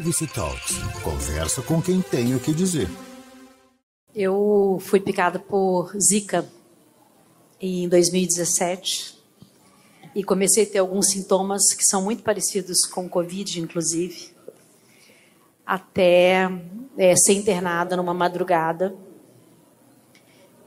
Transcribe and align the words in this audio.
Vice 0.00 0.28
Talks. 0.28 0.76
Conversa 1.02 1.60
com 1.60 1.82
quem 1.82 2.00
tem 2.00 2.32
o 2.32 2.38
que 2.38 2.54
dizer. 2.54 2.88
Eu 4.14 4.78
fui 4.80 5.00
picada 5.00 5.40
por 5.40 5.92
Zika 5.98 6.48
em 7.60 7.88
2017 7.88 9.18
e 10.14 10.22
comecei 10.22 10.62
a 10.62 10.66
ter 10.66 10.78
alguns 10.78 11.08
sintomas 11.08 11.74
que 11.74 11.82
são 11.82 12.00
muito 12.00 12.22
parecidos 12.22 12.86
com 12.86 13.08
Covid, 13.08 13.60
inclusive, 13.60 14.30
até 15.66 16.48
é, 16.96 17.16
ser 17.16 17.32
internada 17.32 17.96
numa 17.96 18.14
madrugada. 18.14 18.94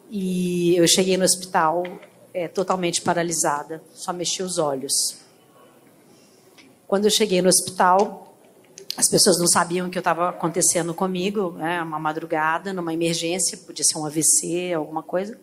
E 0.09 0.75
eu 0.75 0.85
cheguei 0.89 1.15
no 1.15 1.23
hospital 1.23 1.83
é, 2.33 2.49
totalmente 2.49 3.01
paralisada, 3.01 3.81
só 3.93 4.11
mexi 4.11 4.43
os 4.43 4.57
olhos. 4.57 5.21
Quando 6.85 7.05
eu 7.05 7.11
cheguei 7.11 7.41
no 7.41 7.47
hospital, 7.47 8.30
as 8.97 9.07
pessoas 9.07 9.39
não 9.39 9.47
sabiam 9.47 9.87
o 9.87 9.89
que 9.89 9.97
estava 9.97 10.29
acontecendo 10.29 10.93
comigo, 10.93 11.51
né? 11.51 11.81
uma 11.81 11.99
madrugada, 11.99 12.73
numa 12.73 12.93
emergência, 12.93 13.57
podia 13.57 13.85
ser 13.85 13.97
um 13.97 14.05
AVC, 14.05 14.73
alguma 14.73 15.01
coisa. 15.01 15.39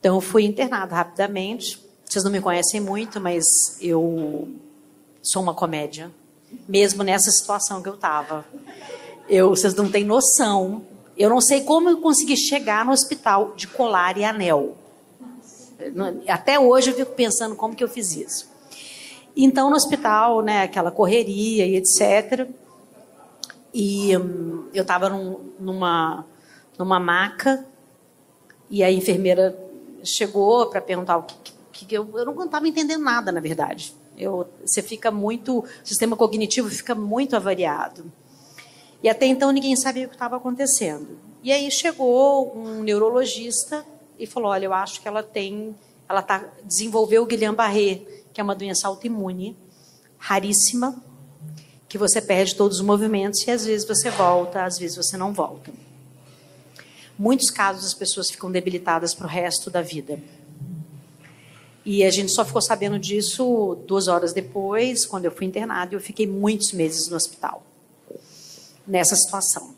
Então, 0.00 0.16
eu 0.16 0.20
fui 0.20 0.44
internada 0.44 0.94
rapidamente. 0.94 1.80
Vocês 2.04 2.24
não 2.24 2.30
me 2.30 2.40
conhecem 2.40 2.80
muito, 2.80 3.20
mas 3.20 3.44
eu 3.80 4.48
sou 5.22 5.42
uma 5.42 5.54
comédia, 5.54 6.10
mesmo 6.68 7.02
nessa 7.02 7.30
situação 7.30 7.82
que 7.82 7.88
eu 7.88 7.94
estava. 7.94 8.44
Eu, 9.28 9.50
vocês 9.50 9.74
não 9.74 9.90
têm 9.90 10.04
noção. 10.04 10.82
Eu 11.16 11.30
não 11.30 11.40
sei 11.40 11.62
como 11.62 11.88
eu 11.88 12.00
consegui 12.00 12.36
chegar 12.36 12.84
no 12.84 12.92
hospital 12.92 13.54
de 13.56 13.66
colar 13.66 14.18
e 14.18 14.24
anel. 14.24 14.76
Até 16.28 16.58
hoje 16.58 16.90
eu 16.90 16.94
fico 16.94 17.12
pensando 17.12 17.56
como 17.56 17.74
que 17.74 17.82
eu 17.82 17.88
fiz 17.88 18.14
isso. 18.14 18.48
Então, 19.36 19.70
no 19.70 19.76
hospital, 19.76 20.42
né, 20.42 20.62
aquela 20.62 20.90
correria 20.90 21.66
e 21.66 21.76
etc. 21.76 22.48
E 23.74 24.16
hum, 24.16 24.68
eu 24.72 24.82
estava 24.82 25.08
num, 25.08 25.52
numa, 25.58 26.24
numa 26.78 27.00
maca 27.00 27.66
e 28.70 28.84
a 28.84 28.90
enfermeira 28.90 29.58
chegou 30.04 30.66
para 30.66 30.80
perguntar 30.80 31.16
o 31.16 31.24
que, 31.24 31.52
que, 31.72 31.84
que 31.84 31.94
eu, 31.94 32.08
eu 32.16 32.24
não 32.24 32.44
estava 32.44 32.68
entendendo 32.68 33.02
nada, 33.02 33.32
na 33.32 33.40
verdade. 33.40 33.92
Eu, 34.16 34.48
você 34.64 34.80
fica 34.80 35.10
muito, 35.10 35.58
o 35.58 35.66
sistema 35.82 36.16
cognitivo 36.16 36.70
fica 36.70 36.94
muito 36.94 37.34
avariado. 37.34 38.04
E 39.02 39.08
até 39.08 39.26
então 39.26 39.50
ninguém 39.50 39.74
sabia 39.74 40.06
o 40.06 40.08
que 40.08 40.14
estava 40.14 40.36
acontecendo. 40.36 41.18
E 41.42 41.52
aí 41.52 41.70
chegou 41.70 42.56
um 42.56 42.82
neurologista 42.82 43.84
e 44.18 44.26
falou: 44.26 44.50
olha, 44.50 44.66
eu 44.66 44.72
acho 44.72 45.02
que 45.02 45.08
ela 45.08 45.22
tem, 45.22 45.74
ela 46.08 46.22
tá 46.22 46.44
desenvolveu 46.62 47.24
o 47.24 47.26
Guillain-Barré, 47.26 48.02
que 48.32 48.40
é 48.40 48.44
uma 48.44 48.54
doença 48.54 48.88
autoimune 48.88 49.56
raríssima, 50.16 50.96
que 51.94 51.98
você 51.98 52.20
perde 52.20 52.56
todos 52.56 52.78
os 52.78 52.84
movimentos 52.84 53.46
e 53.46 53.52
às 53.52 53.64
vezes 53.64 53.86
você 53.86 54.10
volta, 54.10 54.64
às 54.64 54.80
vezes 54.80 54.96
você 54.96 55.16
não 55.16 55.32
volta. 55.32 55.70
Muitos 57.16 57.50
casos 57.50 57.86
as 57.86 57.94
pessoas 57.94 58.28
ficam 58.28 58.50
debilitadas 58.50 59.14
para 59.14 59.28
o 59.28 59.30
resto 59.30 59.70
da 59.70 59.80
vida. 59.80 60.20
E 61.84 62.02
a 62.02 62.10
gente 62.10 62.32
só 62.32 62.44
ficou 62.44 62.60
sabendo 62.60 62.98
disso 62.98 63.78
duas 63.86 64.08
horas 64.08 64.32
depois, 64.32 65.06
quando 65.06 65.26
eu 65.26 65.30
fui 65.30 65.46
internado, 65.46 65.94
e 65.94 65.96
eu 65.96 66.00
fiquei 66.00 66.26
muitos 66.26 66.72
meses 66.72 67.06
no 67.06 67.14
hospital, 67.14 67.62
nessa 68.84 69.14
situação. 69.14 69.72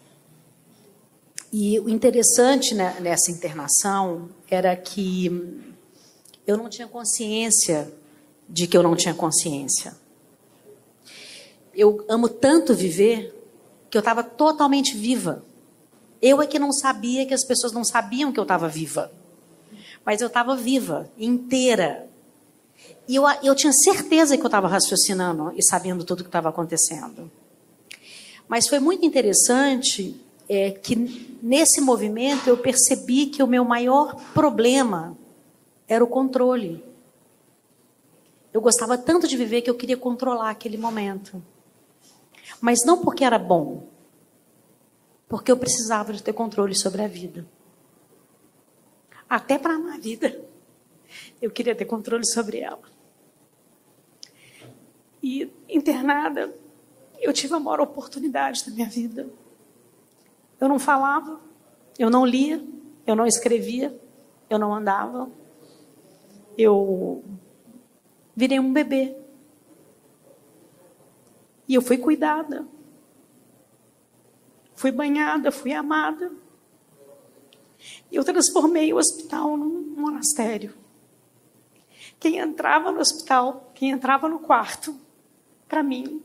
E 1.53 1.79
o 1.81 1.87
interessante 1.87 2.75
né, 2.75 2.97
nessa 2.99 3.31
internação 3.31 4.31
era 4.51 4.75
que 4.75 5.71
eu 6.47 6.57
não 6.57 6.71
tinha 6.71 6.89
consciência 6.89 7.93
de 8.49 8.67
que 8.67 8.75
eu 8.75 8.83
não 8.83 8.97
tinha 8.97 9.13
consciência 9.13 10.06
eu 11.77 12.05
amo 12.09 12.29
tanto 12.29 12.75
viver 12.75 13.35
que 13.91 13.97
eu 13.97 14.01
estava 14.01 14.25
totalmente 14.25 14.97
viva. 14.97 15.45
Eu 16.23 16.41
é 16.41 16.47
que 16.47 16.59
não 16.59 16.73
sabia 16.73 17.27
que 17.27 17.35
as 17.35 17.45
pessoas 17.45 17.73
não 17.73 17.85
sabiam 17.85 18.33
que 18.33 18.41
eu 18.41 18.45
estava 18.45 18.67
viva. 18.67 19.13
Mas 20.05 20.23
eu 20.23 20.29
estava 20.29 20.57
viva, 20.57 21.11
inteira. 21.19 22.09
E 23.07 23.15
eu, 23.15 23.25
eu 23.43 23.55
tinha 23.55 23.73
certeza 23.73 24.37
que 24.37 24.43
eu 24.43 24.47
estava 24.49 24.67
raciocinando 24.67 25.53
e 25.55 25.63
sabendo 25.63 26.03
tudo 26.03 26.21
o 26.21 26.23
que 26.25 26.29
estava 26.29 26.49
acontecendo. 26.49 27.31
Mas 28.49 28.67
foi 28.67 28.79
muito 28.79 29.05
interessante 29.05 30.19
é, 30.49 30.71
que 30.71 31.39
nesse 31.43 31.81
movimento 31.81 32.49
eu 32.49 32.57
percebi 32.57 33.27
que 33.27 33.43
o 33.43 33.47
meu 33.47 33.65
maior 33.65 34.15
problema 34.33 35.17
era 35.87 36.03
o 36.03 36.07
controle. 36.07 36.83
Eu 38.53 38.61
gostava 38.61 38.97
tanto 38.97 39.29
de 39.29 39.37
viver 39.37 39.61
que 39.61 39.69
eu 39.69 39.75
queria 39.75 39.97
controlar 39.97 40.51
aquele 40.51 40.79
momento. 40.79 41.43
Mas 42.61 42.85
não 42.85 43.03
porque 43.03 43.25
era 43.25 43.39
bom, 43.39 43.89
porque 45.29 45.51
eu 45.51 45.57
precisava 45.57 46.13
de 46.13 46.23
ter 46.23 46.33
controle 46.33 46.75
sobre 46.75 47.03
a 47.03 47.09
vida. 47.09 47.47
Até 49.29 49.59
para 49.59 49.75
amar 49.75 49.95
a 49.95 50.01
vida, 50.01 50.45
eu 51.43 51.51
queria 51.51 51.75
ter 51.75 51.85
controle 51.85 52.27
sobre 52.27 52.61
ela. 52.61 52.83
E 55.23 55.51
internada, 55.69 56.55
eu 57.21 57.33
tive 57.33 57.55
a 57.55 57.61
maior 57.61 57.81
oportunidade 57.81 58.65
da 58.65 58.73
minha 58.73 58.89
vida. 58.89 59.29
Eu 60.61 60.69
não 60.69 60.79
falava, 60.79 61.41
eu 61.99 62.09
não 62.09 62.25
lia, 62.25 62.65
eu 63.07 63.17
não 63.17 63.27
escrevia, 63.27 63.99
eu 64.49 64.59
não 64.59 64.73
andava. 64.73 65.29
Eu 66.57 67.25
virei 68.35 68.61
um 68.61 68.73
bebê. 68.73 69.17
E 71.69 71.75
eu 71.75 71.83
fui 71.83 71.99
cuidada. 71.99 72.67
Fui 74.75 74.91
banhada, 74.91 75.51
fui 75.51 75.73
amada. 75.73 76.33
Eu 78.11 78.25
transformei 78.25 78.93
o 78.93 78.97
hospital 78.97 79.57
num 79.57 79.95
monastério. 79.97 80.75
Quem 82.19 82.39
entrava 82.39 82.91
no 82.91 83.01
hospital, 83.01 83.71
quem 83.75 83.91
entrava 83.91 84.29
no 84.29 84.39
quarto, 84.39 84.99
para 85.69 85.83
mim, 85.83 86.23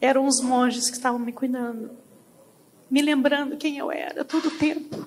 eram 0.00 0.26
os 0.26 0.40
monges 0.40 0.88
que 0.88 0.96
estavam 0.96 1.18
me 1.18 1.32
cuidando, 1.32 1.90
me 2.90 3.02
lembrando 3.02 3.56
quem 3.56 3.78
eu 3.78 3.90
era 3.90 4.24
todo 4.24 4.48
o 4.48 4.58
tempo, 4.58 5.06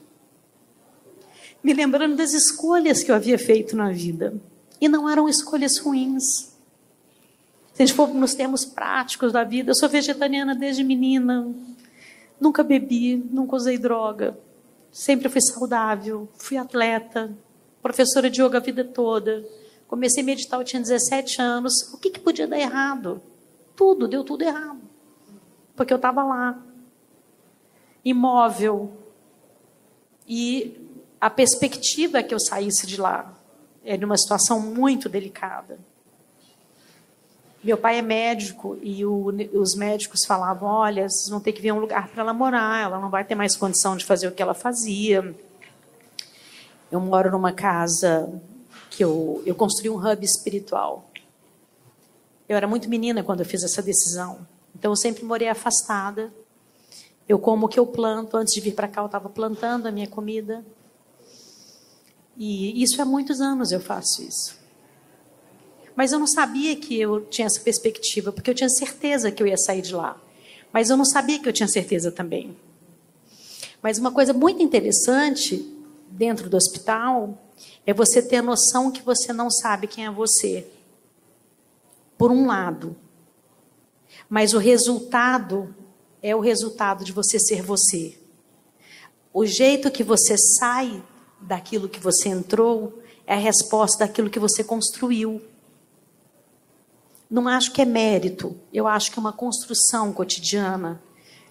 me 1.63 1.73
lembrando 1.73 2.15
das 2.15 2.33
escolhas 2.33 3.03
que 3.03 3.11
eu 3.11 3.15
havia 3.15 3.37
feito 3.37 3.75
na 3.75 3.91
vida. 3.91 4.39
E 4.81 4.87
não 4.87 5.09
eram 5.09 5.27
escolhas 5.27 5.77
ruins. 5.77 6.57
Se 7.79 7.83
a 7.83 7.85
gente 7.85 7.95
for 7.95 8.13
nos 8.13 8.33
termos 8.33 8.65
práticos 8.65 9.31
da 9.31 9.45
vida, 9.45 9.71
eu 9.71 9.73
sou 9.73 9.87
vegetariana 9.87 10.53
desde 10.53 10.83
menina, 10.83 11.49
nunca 12.37 12.61
bebi, 12.61 13.15
nunca 13.15 13.55
usei 13.55 13.77
droga, 13.77 14.37
sempre 14.91 15.29
fui 15.29 15.39
saudável, 15.39 16.27
fui 16.37 16.57
atleta, 16.57 17.33
professora 17.81 18.29
de 18.29 18.41
yoga 18.41 18.57
a 18.57 18.61
vida 18.61 18.83
toda. 18.83 19.47
Comecei 19.87 20.21
a 20.21 20.25
meditar, 20.25 20.59
eu 20.59 20.65
tinha 20.65 20.81
17 20.81 21.41
anos. 21.41 21.93
O 21.93 21.97
que, 21.97 22.09
que 22.09 22.19
podia 22.19 22.45
dar 22.45 22.59
errado? 22.59 23.21
Tudo, 23.77 24.09
deu 24.09 24.25
tudo 24.25 24.41
errado. 24.41 24.81
Porque 25.73 25.93
eu 25.93 25.95
estava 25.95 26.21
lá, 26.21 26.61
imóvel. 28.03 28.91
E 30.27 30.85
a 31.21 31.29
perspectiva 31.29 32.21
que 32.23 32.33
eu 32.33 32.41
saísse 32.41 32.85
de 32.85 32.99
lá 32.99 33.33
era 33.85 34.05
uma 34.05 34.17
situação 34.17 34.59
muito 34.59 35.07
delicada. 35.07 35.79
Meu 37.61 37.77
pai 37.77 37.97
é 37.97 38.01
médico 38.01 38.77
e 38.81 39.05
o, 39.05 39.27
os 39.53 39.75
médicos 39.75 40.25
falavam: 40.25 40.69
olha, 40.69 41.09
vocês 41.09 41.29
vão 41.29 41.41
ter 41.41 41.51
que 41.51 41.61
ver 41.61 41.73
um 41.73 41.79
lugar 41.79 42.07
para 42.07 42.21
ela 42.21 42.33
morar, 42.33 42.83
ela 42.83 42.99
não 42.99 43.09
vai 43.09 43.25
ter 43.25 43.35
mais 43.35 43.55
condição 43.55 43.97
de 43.97 44.05
fazer 44.05 44.27
o 44.27 44.31
que 44.31 44.41
ela 44.41 44.53
fazia. 44.53 45.35
Eu 46.89 47.01
moro 47.01 47.29
numa 47.29 47.51
casa 47.51 48.29
que 48.89 49.03
eu, 49.03 49.43
eu 49.45 49.53
construí 49.55 49.89
um 49.89 49.97
hub 49.97 50.25
espiritual. 50.25 51.09
Eu 52.47 52.55
era 52.55 52.65
muito 52.65 52.89
menina 52.89 53.23
quando 53.23 53.41
eu 53.41 53.45
fiz 53.45 53.63
essa 53.63 53.81
decisão, 53.81 54.39
então 54.73 54.91
eu 54.91 54.95
sempre 54.95 55.23
morei 55.25 55.49
afastada. 55.49 56.31
Eu 57.27 57.37
como 57.37 57.67
o 57.67 57.69
que 57.69 57.79
eu 57.79 57.85
planto. 57.85 58.35
Antes 58.37 58.55
de 58.55 58.61
vir 58.61 58.73
para 58.73 58.87
cá, 58.87 59.01
eu 59.01 59.05
estava 59.05 59.29
plantando 59.29 59.85
a 59.85 59.91
minha 59.91 60.07
comida. 60.07 60.65
E 62.35 62.81
isso 62.81 62.99
há 62.99 63.05
muitos 63.05 63.39
anos 63.39 63.71
eu 63.71 63.79
faço 63.79 64.23
isso. 64.23 64.57
Mas 65.95 66.11
eu 66.11 66.19
não 66.19 66.27
sabia 66.27 66.75
que 66.75 66.99
eu 66.99 67.21
tinha 67.25 67.45
essa 67.45 67.59
perspectiva, 67.59 68.31
porque 68.31 68.49
eu 68.49 68.55
tinha 68.55 68.69
certeza 68.69 69.31
que 69.31 69.41
eu 69.41 69.47
ia 69.47 69.57
sair 69.57 69.81
de 69.81 69.93
lá. 69.93 70.19
Mas 70.71 70.89
eu 70.89 70.97
não 70.97 71.05
sabia 71.05 71.39
que 71.39 71.47
eu 71.49 71.53
tinha 71.53 71.67
certeza 71.67 72.11
também. 72.11 72.55
Mas 73.81 73.97
uma 73.97 74.11
coisa 74.11 74.33
muito 74.33 74.61
interessante 74.61 75.65
dentro 76.09 76.49
do 76.49 76.57
hospital 76.57 77.37
é 77.85 77.93
você 77.93 78.21
ter 78.21 78.37
a 78.37 78.41
noção 78.41 78.91
que 78.91 79.01
você 79.01 79.33
não 79.33 79.49
sabe 79.49 79.87
quem 79.87 80.05
é 80.05 80.11
você. 80.11 80.67
Por 82.17 82.31
um 82.31 82.45
lado. 82.45 82.95
Mas 84.29 84.53
o 84.53 84.57
resultado 84.57 85.73
é 86.21 86.35
o 86.35 86.39
resultado 86.39 87.03
de 87.03 87.11
você 87.11 87.39
ser 87.39 87.61
você. 87.61 88.17
O 89.33 89.45
jeito 89.45 89.89
que 89.89 90.03
você 90.03 90.35
sai 90.37 91.01
daquilo 91.39 91.87
que 91.87 91.99
você 91.99 92.29
entrou 92.29 93.01
é 93.25 93.33
a 93.33 93.37
resposta 93.37 94.05
daquilo 94.05 94.29
que 94.29 94.39
você 94.39 94.63
construiu. 94.63 95.41
Não 97.29 97.47
acho 97.47 97.71
que 97.71 97.81
é 97.81 97.85
mérito, 97.85 98.55
eu 98.73 98.87
acho 98.87 99.11
que 99.11 99.19
é 99.19 99.21
uma 99.21 99.33
construção 99.33 100.11
cotidiana 100.11 101.01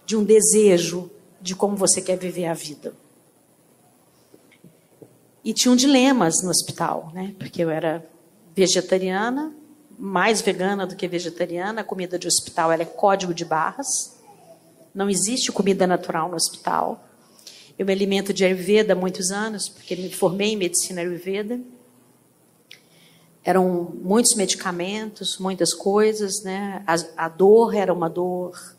de 0.04 0.16
um 0.16 0.24
desejo 0.24 1.10
de 1.40 1.54
como 1.54 1.76
você 1.76 2.02
quer 2.02 2.18
viver 2.18 2.46
a 2.46 2.54
vida. 2.54 2.94
E 5.44 5.54
tinham 5.54 5.76
dilemas 5.76 6.42
no 6.42 6.50
hospital, 6.50 7.12
né? 7.14 7.34
Porque 7.38 7.62
eu 7.62 7.70
era 7.70 8.04
vegetariana, 8.54 9.54
mais 9.98 10.40
vegana 10.40 10.86
do 10.86 10.96
que 10.96 11.06
vegetariana, 11.06 11.80
a 11.80 11.84
comida 11.84 12.18
de 12.18 12.26
hospital 12.26 12.72
é 12.72 12.84
código 12.84 13.32
de 13.32 13.44
barras. 13.44 14.16
Não 14.94 15.08
existe 15.08 15.52
comida 15.52 15.86
natural 15.86 16.28
no 16.28 16.36
hospital. 16.36 17.04
Eu 17.78 17.86
me 17.86 17.92
alimento 17.92 18.32
de 18.32 18.44
Ayurveda 18.44 18.92
há 18.92 18.96
muitos 18.96 19.30
anos, 19.30 19.68
porque 19.68 19.94
me 19.94 20.12
formei 20.12 20.52
em 20.52 20.56
medicina 20.56 21.00
Ayurveda. 21.00 21.60
Eram 23.48 23.94
muitos 24.02 24.34
medicamentos, 24.34 25.38
muitas 25.38 25.72
coisas, 25.72 26.42
né? 26.42 26.84
A, 26.86 27.24
a 27.24 27.28
dor 27.30 27.74
era 27.74 27.94
uma 27.94 28.06
dor 28.06 28.76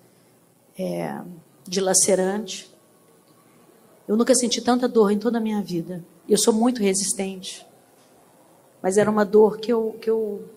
é, 0.77 1.19
dilacerante. 1.68 2.69
Eu 4.07 4.16
nunca 4.16 4.36
senti 4.36 4.62
tanta 4.62 4.88
dor 4.88 5.10
em 5.10 5.18
toda 5.18 5.39
a 5.39 5.42
minha 5.42 5.60
vida. 5.60 6.06
Eu 6.30 6.38
sou 6.38 6.54
muito 6.54 6.83
resistente. 6.83 7.66
Mas 8.80 8.98
era 8.98 9.10
uma 9.10 9.25
dor 9.25 9.57
que 9.57 9.74
eu, 9.74 9.98
que 10.00 10.07
eu, 10.07 10.48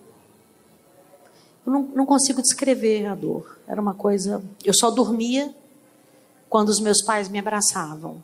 eu 1.65 1.73
não, 1.73 1.81
não 1.81 2.05
consigo 2.05 2.39
descrever 2.39 3.07
a 3.07 3.15
dor. 3.15 3.57
Era 3.67 3.81
uma 3.81 3.95
coisa. 3.95 4.43
Eu 4.63 4.75
só 4.75 4.91
dormia 4.91 5.51
quando 6.47 6.69
os 6.69 6.79
meus 6.79 7.01
pais 7.01 7.29
me 7.29 7.39
abraçavam. 7.39 8.21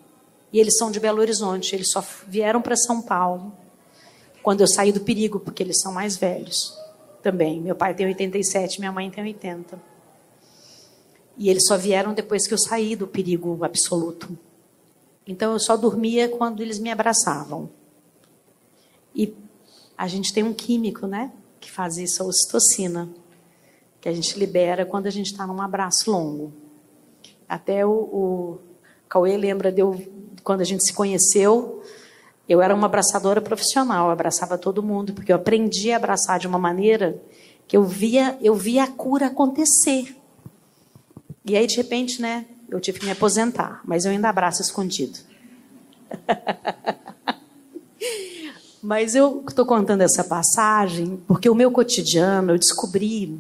E 0.54 0.60
eles 0.60 0.78
são 0.78 0.92
de 0.92 1.00
Belo 1.00 1.20
Horizonte, 1.20 1.74
eles 1.74 1.90
só 1.90 2.06
vieram 2.28 2.62
para 2.62 2.76
São 2.76 3.02
Paulo 3.02 3.52
quando 4.42 4.62
eu 4.62 4.68
saí 4.68 4.92
do 4.92 5.02
perigo, 5.02 5.40
porque 5.40 5.64
eles 5.64 5.82
são 5.82 5.92
mais 5.92 6.18
velhos 6.18 6.78
também. 7.22 7.62
Meu 7.62 7.76
pai 7.76 7.94
tem 7.94 8.06
87, 8.06 8.80
minha 8.80 8.92
mãe 8.92 9.10
tem 9.10 9.24
80. 9.24 9.80
E 11.38 11.50
eles 11.50 11.66
só 11.66 11.78
vieram 11.78 12.14
depois 12.14 12.48
que 12.48 12.54
eu 12.54 12.58
saí 12.58 12.96
do 12.96 13.08
perigo 13.08 13.64
absoluto. 13.64 14.38
Então 15.26 15.54
eu 15.54 15.60
só 15.60 15.78
dormia 15.78 16.28
quando 16.28 16.62
eles 16.62 16.80
me 16.80 16.92
abraçavam. 16.92 17.70
E 19.16 19.34
a 19.98 20.08
gente 20.08 20.34
tem 20.34 20.44
um 20.44 20.54
químico, 20.54 21.08
né, 21.08 21.32
que 21.60 21.70
faz 21.70 21.98
isso, 21.98 22.24
a 22.24 22.26
ocitocina, 22.26 23.10
que 24.02 24.10
a 24.10 24.14
gente 24.14 24.38
libera 24.40 24.86
quando 24.86 25.08
a 25.08 25.12
gente 25.12 25.28
está 25.32 25.46
num 25.46 25.62
abraço 25.62 26.10
longo. 26.12 26.52
Até 27.48 27.86
o, 27.86 27.92
o 27.92 28.60
Cauê 29.08 29.36
lembra 29.38 29.72
de 29.72 29.82
eu, 29.82 30.02
quando 30.44 30.62
a 30.62 30.66
gente 30.66 30.86
se 30.86 30.94
conheceu, 30.94 31.84
eu 32.50 32.64
era 32.64 32.74
uma 32.74 32.88
abraçadora 32.88 33.40
profissional, 33.40 34.10
abraçava 34.10 34.58
todo 34.58 34.82
mundo, 34.82 35.14
porque 35.14 35.32
eu 35.32 35.36
aprendi 35.36 35.92
a 35.92 35.98
abraçar 35.98 36.40
de 36.40 36.48
uma 36.48 36.58
maneira 36.58 37.22
que 37.68 37.78
eu 37.78 37.84
via, 37.84 38.36
eu 38.42 38.56
via 38.56 38.86
a 38.86 38.88
cura 38.88 39.28
acontecer. 39.28 40.18
E 41.46 41.56
aí, 41.56 41.68
de 41.68 41.78
repente, 41.78 42.20
né, 42.20 42.48
eu 42.68 42.80
tive 42.80 43.00
que 43.00 43.06
me 43.06 43.12
aposentar, 43.12 43.82
mas 43.86 44.04
eu 44.04 44.12
ainda 44.12 44.28
abraço 44.28 44.64
escondido. 44.64 45.20
mas 48.82 49.14
eu 49.14 49.44
estou 49.48 49.66
contando 49.66 50.02
essa 50.02 50.24
passagem 50.24 51.22
porque 51.28 51.48
o 51.48 51.56
meu 51.56 51.70
cotidiano, 51.70 52.54
eu 52.54 52.58
descobri 52.58 53.40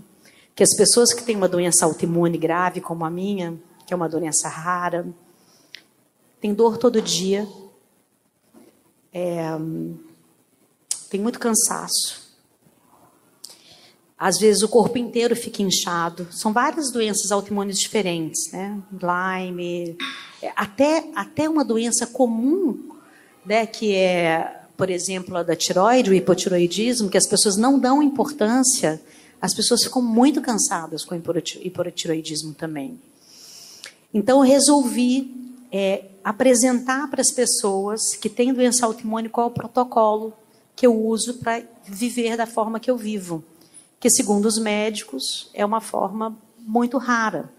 que 0.53 0.61
as 0.61 0.75
pessoas 0.75 1.13
que 1.13 1.23
têm 1.23 1.35
uma 1.35 1.47
doença 1.47 1.83
autoimune 1.83 2.37
grave, 2.37 2.79
como 2.79 3.05
a 3.05 3.09
minha, 3.09 3.55
que 3.87 3.93
é 3.93 3.95
uma 3.95 4.07
doença 4.07 4.47
rara, 4.47 5.07
tem 6.39 6.53
dor 6.53 6.77
todo 6.77 7.01
dia, 7.01 7.47
é, 9.13 9.57
tem 11.09 11.19
muito 11.19 11.39
cansaço. 11.39 12.29
Às 14.17 14.37
vezes 14.37 14.61
o 14.63 14.67
corpo 14.67 14.97
inteiro 14.97 15.35
fica 15.35 15.63
inchado. 15.63 16.27
São 16.29 16.51
várias 16.51 16.91
doenças 16.91 17.31
autoimunes 17.31 17.79
diferentes, 17.79 18.51
né? 18.51 18.77
Lyme, 18.91 19.97
é, 20.41 20.51
até, 20.55 21.05
até 21.15 21.49
uma 21.49 21.63
doença 21.63 22.05
comum, 22.05 22.91
né? 23.45 23.65
Que 23.65 23.95
é, 23.95 24.63
por 24.75 24.89
exemplo, 24.89 25.37
a 25.37 25.43
da 25.43 25.55
tiroide, 25.55 26.09
o 26.09 26.13
hipotiroidismo, 26.13 27.09
que 27.09 27.17
as 27.17 27.25
pessoas 27.25 27.55
não 27.55 27.79
dão 27.79 28.03
importância. 28.03 29.01
As 29.41 29.53
pessoas 29.53 29.83
ficam 29.83 30.01
muito 30.01 30.41
cansadas 30.41 31.05
com 31.05 31.15
o 31.15 31.21
hipotiroidismo 31.61 32.53
também. 32.53 32.99
Então 34.13 34.39
eu 34.39 34.49
resolvi 34.49 35.33
é, 35.71 36.08
apresentar 36.29 37.09
para 37.09 37.21
as 37.21 37.31
pessoas 37.31 38.13
que 38.13 38.29
têm 38.29 38.53
doença 38.53 38.85
autoimune 38.85 39.27
qual 39.27 39.47
é 39.47 39.49
o 39.49 39.53
protocolo 39.53 40.31
que 40.75 40.85
eu 40.85 40.95
uso 40.95 41.39
para 41.39 41.63
viver 41.83 42.37
da 42.37 42.45
forma 42.45 42.79
que 42.79 42.91
eu 42.91 42.95
vivo. 42.95 43.43
Que, 43.99 44.11
segundo 44.11 44.45
os 44.45 44.59
médicos, 44.59 45.49
é 45.55 45.65
uma 45.65 45.81
forma 45.81 46.37
muito 46.59 46.99
rara. 46.99 47.51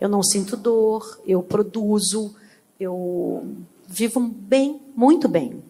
Eu 0.00 0.08
não 0.08 0.22
sinto 0.22 0.56
dor, 0.56 1.20
eu 1.26 1.42
produzo, 1.42 2.34
eu 2.80 3.54
vivo 3.86 4.18
bem, 4.18 4.80
muito 4.96 5.28
bem. 5.28 5.62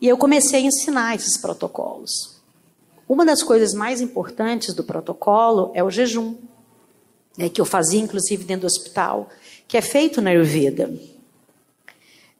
E 0.00 0.06
eu 0.06 0.16
comecei 0.16 0.60
a 0.60 0.66
ensinar 0.68 1.16
esses 1.16 1.36
protocolos. 1.36 2.36
Uma 3.08 3.26
das 3.26 3.42
coisas 3.42 3.74
mais 3.74 4.00
importantes 4.00 4.72
do 4.72 4.84
protocolo 4.84 5.72
é 5.74 5.82
o 5.82 5.90
jejum, 5.90 6.36
né, 7.36 7.48
que 7.48 7.60
eu 7.60 7.64
fazia 7.64 8.00
inclusive 8.00 8.44
dentro 8.44 8.62
do 8.62 8.66
hospital 8.68 9.28
que 9.68 9.76
é 9.76 9.82
feito 9.82 10.22
na 10.22 10.30
Ayurveda. 10.30 10.90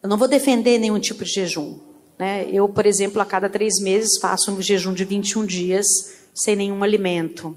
Eu 0.02 0.08
não 0.08 0.16
vou 0.16 0.26
defender 0.26 0.78
nenhum 0.78 0.98
tipo 0.98 1.24
de 1.24 1.30
jejum. 1.30 1.78
Né? 2.18 2.48
Eu, 2.50 2.66
por 2.68 2.86
exemplo, 2.86 3.20
a 3.20 3.26
cada 3.26 3.50
três 3.50 3.78
meses 3.80 4.18
faço 4.18 4.50
um 4.50 4.62
jejum 4.62 4.94
de 4.94 5.04
21 5.04 5.44
dias 5.44 5.86
sem 6.34 6.56
nenhum 6.56 6.82
alimento. 6.82 7.56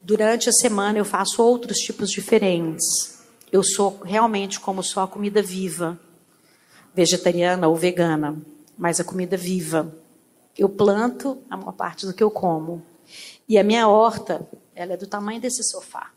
Durante 0.00 0.48
a 0.48 0.52
semana 0.52 0.98
eu 0.98 1.04
faço 1.04 1.42
outros 1.42 1.78
tipos 1.78 2.10
diferentes. 2.10 3.20
Eu 3.50 3.64
sou 3.64 4.00
realmente 4.04 4.60
como 4.60 4.82
só 4.82 5.02
a 5.02 5.08
comida 5.08 5.42
viva, 5.42 5.98
vegetariana 6.94 7.66
ou 7.66 7.74
vegana, 7.74 8.40
mas 8.78 9.00
a 9.00 9.04
comida 9.04 9.36
viva. 9.36 9.92
Eu 10.56 10.68
planto 10.68 11.38
a 11.50 11.56
maior 11.56 11.72
parte 11.72 12.06
do 12.06 12.14
que 12.14 12.22
eu 12.22 12.30
como. 12.30 12.82
E 13.48 13.58
a 13.58 13.64
minha 13.64 13.88
horta, 13.88 14.46
ela 14.74 14.92
é 14.92 14.96
do 14.96 15.06
tamanho 15.06 15.40
desse 15.40 15.62
sofá. 15.64 16.12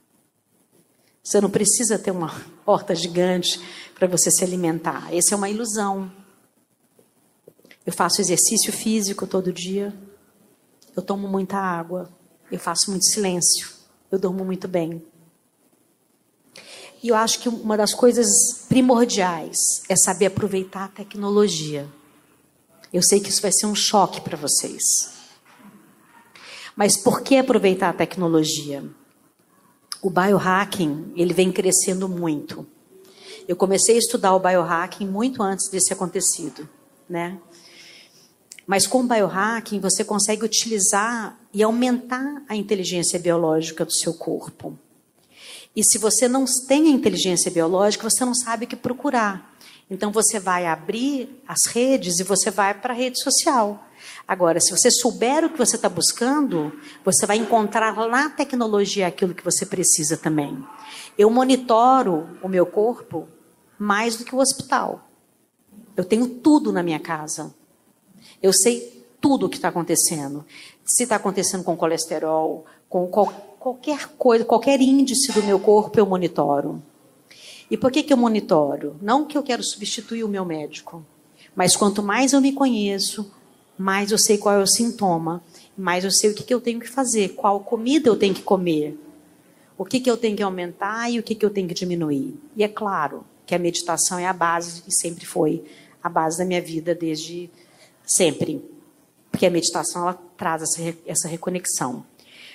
Você 1.25 1.41
não 1.41 1.49
precisa 1.49 1.97
ter 1.97 2.11
uma 2.11 2.31
horta 2.67 2.93
gigante 2.93 3.59
para 3.95 4.07
você 4.07 4.29
se 4.29 4.43
alimentar. 4.43 5.11
Essa 5.11 5.33
é 5.33 5.35
uma 5.35 5.49
ilusão. 5.49 6.11
Eu 7.83 7.91
faço 7.91 8.21
exercício 8.21 8.71
físico 8.71 9.25
todo 9.25 9.51
dia. 9.51 9.91
Eu 10.95 11.01
tomo 11.01 11.27
muita 11.27 11.57
água. 11.57 12.07
Eu 12.51 12.59
faço 12.59 12.91
muito 12.91 13.05
silêncio. 13.05 13.69
Eu 14.11 14.19
durmo 14.19 14.45
muito 14.45 14.67
bem. 14.67 15.03
E 17.01 17.07
eu 17.07 17.15
acho 17.15 17.39
que 17.39 17.49
uma 17.49 17.75
das 17.75 17.95
coisas 17.95 18.27
primordiais 18.69 19.57
é 19.89 19.95
saber 19.95 20.27
aproveitar 20.27 20.85
a 20.85 20.89
tecnologia. 20.89 21.89
Eu 22.93 23.01
sei 23.01 23.19
que 23.19 23.29
isso 23.29 23.41
vai 23.41 23.51
ser 23.51 23.65
um 23.65 23.73
choque 23.73 24.21
para 24.21 24.37
vocês. 24.37 24.83
Mas 26.75 26.95
por 26.95 27.21
que 27.21 27.35
aproveitar 27.35 27.89
a 27.89 27.93
tecnologia? 27.93 28.83
O 30.05 30.09
biohacking 30.11 31.13
ele 31.15 31.33
vem 31.33 31.51
crescendo 31.51 32.07
muito. 32.07 32.63
Eu 33.47 33.55
comecei 33.55 33.95
a 33.95 33.97
estudar 33.97 34.35
o 34.35 34.39
biohacking 34.39 35.07
muito 35.07 35.41
antes 35.41 35.67
desse 35.67 35.91
acontecido, 35.91 36.69
né? 37.09 37.39
Mas 38.67 38.85
com 38.85 38.99
o 38.99 39.07
biohacking 39.07 39.79
você 39.79 40.03
consegue 40.03 40.45
utilizar 40.45 41.39
e 41.51 41.63
aumentar 41.63 42.43
a 42.47 42.55
inteligência 42.55 43.17
biológica 43.17 43.83
do 43.83 43.91
seu 43.91 44.13
corpo. 44.13 44.77
E 45.75 45.83
se 45.83 45.97
você 45.97 46.27
não 46.27 46.45
tem 46.67 46.85
a 46.85 46.91
inteligência 46.91 47.49
biológica, 47.49 48.07
você 48.07 48.23
não 48.23 48.35
sabe 48.35 48.65
o 48.65 48.67
que 48.67 48.75
procurar. 48.75 49.54
Então 49.89 50.11
você 50.11 50.39
vai 50.39 50.65
abrir 50.65 51.41
as 51.47 51.65
redes 51.65 52.19
e 52.19 52.23
você 52.23 52.49
vai 52.49 52.73
para 52.73 52.93
a 52.93 52.97
rede 52.97 53.21
social. 53.21 53.83
Agora, 54.27 54.59
se 54.59 54.71
você 54.71 54.89
souber 54.89 55.45
o 55.45 55.49
que 55.49 55.57
você 55.57 55.75
está 55.75 55.87
buscando, 55.87 56.73
você 57.03 57.25
vai 57.25 57.37
encontrar 57.37 57.95
na 58.07 58.29
tecnologia 58.29 59.07
aquilo 59.07 59.35
que 59.35 59.43
você 59.43 59.65
precisa 59.65 60.17
também. 60.17 60.57
Eu 61.17 61.29
monitoro 61.29 62.27
o 62.41 62.47
meu 62.47 62.65
corpo 62.65 63.27
mais 63.77 64.15
do 64.15 64.25
que 64.25 64.33
o 64.33 64.39
hospital. 64.39 65.07
Eu 65.95 66.03
tenho 66.03 66.27
tudo 66.27 66.71
na 66.71 66.81
minha 66.81 66.99
casa. 66.99 67.53
Eu 68.41 68.51
sei 68.51 69.05
tudo 69.21 69.45
o 69.45 69.49
que 69.49 69.55
está 69.57 69.69
acontecendo. 69.69 70.45
Se 70.83 71.03
está 71.03 71.15
acontecendo 71.15 71.63
com 71.63 71.77
colesterol, 71.77 72.65
com 72.89 73.07
qual, 73.07 73.27
qualquer 73.59 74.07
coisa, 74.17 74.43
qualquer 74.43 74.81
índice 74.81 75.31
do 75.31 75.43
meu 75.43 75.59
corpo, 75.59 75.99
eu 75.99 76.05
monitoro. 76.05 76.81
E 77.69 77.77
por 77.77 77.91
que, 77.91 78.03
que 78.03 78.13
eu 78.13 78.17
monitoro? 78.17 78.95
Não 79.01 79.25
que 79.25 79.37
eu 79.37 79.43
quero 79.43 79.63
substituir 79.63 80.23
o 80.23 80.29
meu 80.29 80.45
médico, 80.45 81.05
mas 81.55 81.75
quanto 81.75 82.03
mais 82.03 82.33
eu 82.33 82.41
me 82.41 82.53
conheço, 82.53 83.31
mais 83.77 84.11
eu 84.11 84.17
sei 84.17 84.37
qual 84.37 84.55
é 84.55 84.61
o 84.61 84.67
sintoma, 84.67 85.43
mais 85.77 86.03
eu 86.03 86.11
sei 86.11 86.31
o 86.31 86.35
que, 86.35 86.43
que 86.43 86.53
eu 86.53 86.61
tenho 86.61 86.79
que 86.79 86.87
fazer, 86.87 87.29
qual 87.29 87.59
comida 87.59 88.07
eu 88.07 88.15
tenho 88.15 88.33
que 88.33 88.43
comer, 88.43 88.97
o 89.77 89.83
que, 89.83 89.99
que 89.99 90.09
eu 90.09 90.17
tenho 90.17 90.37
que 90.37 90.43
aumentar 90.43 91.09
e 91.09 91.19
o 91.19 91.23
que, 91.23 91.35
que 91.35 91.45
eu 91.45 91.49
tenho 91.49 91.67
que 91.67 91.73
diminuir. 91.73 92.39
E 92.55 92.63
é 92.63 92.67
claro 92.67 93.25
que 93.45 93.53
a 93.53 93.59
meditação 93.59 94.17
é 94.17 94.25
a 94.25 94.33
base, 94.33 94.83
e 94.87 94.93
sempre 94.93 95.25
foi 95.25 95.63
a 96.01 96.09
base 96.09 96.37
da 96.37 96.45
minha 96.45 96.61
vida 96.61 96.95
desde 96.95 97.49
sempre. 98.05 98.63
Porque 99.31 99.45
a 99.45 99.49
meditação 99.49 100.03
ela 100.03 100.19
traz 100.37 100.61
essa, 100.61 100.95
essa 101.05 101.27
reconexão. 101.27 102.05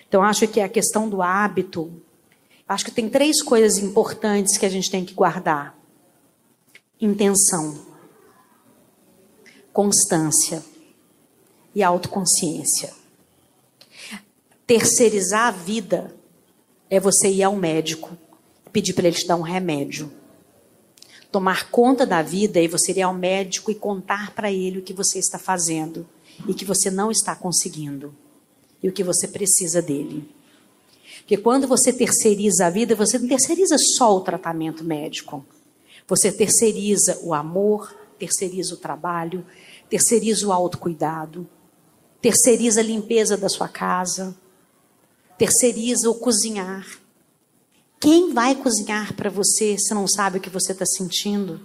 Então, 0.08 0.22
acho 0.22 0.48
que 0.48 0.60
a 0.60 0.68
questão 0.68 1.08
do 1.08 1.22
hábito, 1.22 1.92
acho 2.70 2.84
que 2.84 2.92
tem 2.92 3.08
três 3.08 3.42
coisas 3.42 3.78
importantes 3.78 4.56
que 4.56 4.64
a 4.64 4.68
gente 4.68 4.90
tem 4.90 5.04
que 5.04 5.12
guardar: 5.12 5.76
intenção, 7.00 7.76
constância 9.72 10.64
e 11.74 11.82
autoconsciência. 11.82 12.94
Terceirizar 14.66 15.48
a 15.48 15.50
vida 15.50 16.14
é 16.88 17.00
você 17.00 17.28
ir 17.28 17.42
ao 17.42 17.56
médico, 17.56 18.16
pedir 18.72 18.92
para 18.92 19.08
ele 19.08 19.16
te 19.16 19.26
dar 19.26 19.34
um 19.34 19.42
remédio. 19.42 20.12
Tomar 21.32 21.70
conta 21.70 22.06
da 22.06 22.22
vida 22.22 22.62
é 22.62 22.68
você 22.68 22.92
ir 22.92 23.02
ao 23.02 23.14
médico 23.14 23.72
e 23.72 23.74
contar 23.74 24.32
para 24.32 24.50
ele 24.50 24.78
o 24.78 24.82
que 24.82 24.92
você 24.92 25.18
está 25.18 25.40
fazendo 25.40 26.08
e 26.46 26.54
que 26.54 26.64
você 26.64 26.88
não 26.88 27.10
está 27.10 27.34
conseguindo 27.34 28.14
e 28.80 28.88
o 28.88 28.92
que 28.92 29.02
você 29.02 29.26
precisa 29.26 29.82
dele. 29.82 30.39
Porque 31.20 31.36
quando 31.36 31.66
você 31.66 31.92
terceiriza 31.92 32.66
a 32.66 32.70
vida, 32.70 32.94
você 32.94 33.18
não 33.18 33.28
terceiriza 33.28 33.76
só 33.78 34.16
o 34.16 34.20
tratamento 34.20 34.82
médico. 34.82 35.44
Você 36.08 36.32
terceiriza 36.32 37.18
o 37.22 37.32
amor, 37.32 37.94
terceiriza 38.18 38.74
o 38.74 38.78
trabalho, 38.78 39.44
terceiriza 39.88 40.46
o 40.46 40.52
autocuidado, 40.52 41.46
terceiriza 42.20 42.80
a 42.80 42.84
limpeza 42.84 43.36
da 43.36 43.48
sua 43.48 43.68
casa, 43.68 44.34
terceiriza 45.38 46.10
o 46.10 46.14
cozinhar. 46.14 46.86
Quem 47.98 48.32
vai 48.32 48.54
cozinhar 48.54 49.14
para 49.14 49.30
você 49.30 49.76
se 49.78 49.94
não 49.94 50.08
sabe 50.08 50.38
o 50.38 50.40
que 50.40 50.50
você 50.50 50.72
está 50.72 50.86
sentindo? 50.86 51.60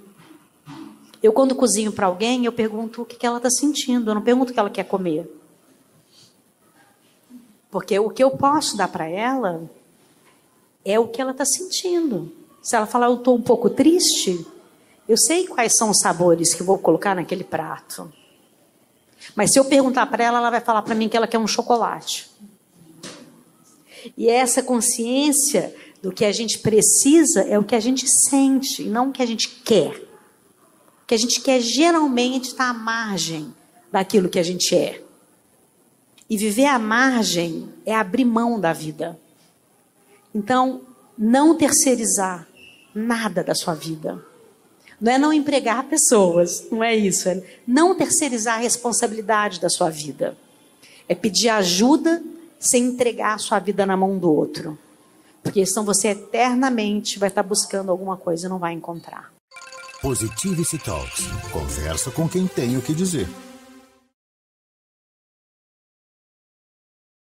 Eu, 1.24 1.34
quando 1.34 1.56
cozinho 1.56 1.92
para 1.92 2.06
alguém, 2.06 2.46
eu 2.46 2.52
pergunto 2.52 3.02
o 3.02 3.06
que, 3.06 3.16
que 3.16 3.26
ela 3.26 3.38
está 3.38 3.50
sentindo, 3.50 4.12
eu 4.12 4.16
não 4.16 4.22
pergunto 4.22 4.52
o 4.52 4.54
que 4.54 4.60
ela 4.60 4.70
quer 4.70 4.84
comer. 4.84 5.28
Porque 7.76 8.00
o 8.00 8.10
que 8.10 8.24
eu 8.24 8.32
posso 8.32 8.78
dar 8.78 8.88
para 8.88 9.06
ela 9.06 9.70
é 10.86 10.98
o 10.98 11.10
que 11.10 11.20
ela 11.20 11.32
está 11.32 11.44
sentindo. 11.44 12.32
Se 12.64 12.74
ela 12.74 12.86
falar, 12.86 13.08
eu 13.08 13.16
estou 13.16 13.36
um 13.36 13.42
pouco 13.42 13.70
triste, 13.70 14.48
eu 15.10 15.18
sei 15.18 15.46
quais 15.46 15.76
são 15.76 15.90
os 15.90 16.00
sabores 16.00 16.54
que 16.54 16.64
vou 16.64 16.78
colocar 16.78 17.14
naquele 17.14 17.44
prato. 17.44 18.10
Mas 19.36 19.52
se 19.52 19.60
eu 19.60 19.66
perguntar 19.66 20.06
para 20.06 20.24
ela, 20.24 20.38
ela 20.38 20.50
vai 20.50 20.62
falar 20.62 20.84
para 20.84 20.96
mim 20.96 21.10
que 21.10 21.18
ela 21.18 21.28
quer 21.28 21.38
um 21.38 21.46
chocolate. 21.46 22.32
E 24.18 24.30
essa 24.30 24.64
consciência 24.64 25.76
do 26.02 26.14
que 26.14 26.24
a 26.24 26.32
gente 26.32 26.60
precisa 26.60 27.42
é 27.42 27.60
o 27.60 27.64
que 27.66 27.76
a 27.76 27.82
gente 27.82 28.08
sente, 28.08 28.84
e 28.84 28.90
não 28.90 29.10
o 29.10 29.12
que 29.12 29.22
a 29.22 29.26
gente 29.26 29.50
quer. 29.50 29.98
O 31.04 31.08
que 31.08 31.14
a 31.14 31.20
gente 31.20 31.42
quer 31.42 31.60
geralmente 31.60 32.46
está 32.46 32.70
à 32.70 32.74
margem 32.74 33.54
daquilo 33.92 34.30
que 34.30 34.40
a 34.40 34.44
gente 34.44 34.74
é. 34.74 35.05
E 36.30 36.38
viver 36.38 36.66
à 36.66 36.80
margem 36.80 37.70
é 37.86 37.96
abrir 37.96 38.26
mão 38.26 38.60
da 38.60 38.74
vida. 38.74 39.18
Então, 40.34 40.82
não 41.18 41.56
terceirizar 41.56 42.48
nada 42.94 43.44
da 43.44 43.54
sua 43.54 43.74
vida. 43.74 44.24
Não 45.00 45.12
é 45.12 45.18
não 45.18 45.34
empregar 45.34 45.84
pessoas, 45.84 46.66
não 46.72 46.84
é 46.84 46.96
isso. 46.96 47.30
É 47.30 47.44
não 47.68 47.96
terceirizar 47.96 48.56
a 48.56 48.62
responsabilidade 48.62 49.60
da 49.60 49.70
sua 49.70 49.90
vida. 49.90 50.38
É 51.08 51.14
pedir 51.14 51.50
ajuda 51.50 52.24
sem 52.60 52.86
entregar 52.86 53.36
a 53.36 53.38
sua 53.38 53.60
vida 53.60 53.86
na 53.86 53.96
mão 53.96 54.18
do 54.18 54.32
outro. 54.32 54.78
Porque 55.44 55.64
senão 55.66 55.86
você 55.86 56.10
eternamente 56.10 57.20
vai 57.20 57.30
estar 57.30 57.44
buscando 57.44 57.92
alguma 57.92 58.18
coisa 58.18 58.48
e 58.48 58.50
não 58.50 58.58
vai 58.58 58.74
encontrar. 58.74 59.32
Positivity 60.02 60.80
Talks. 60.80 61.26
Conversa 61.52 62.10
com 62.12 62.28
quem 62.28 62.48
tem 62.48 62.78
o 62.78 62.82
que 62.82 62.94
dizer. 62.94 63.28